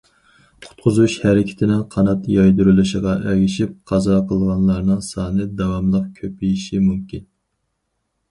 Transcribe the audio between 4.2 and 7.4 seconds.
قىلغانلارنىڭ سانى داۋاملىق كۆپىيىشى مۇمكىن.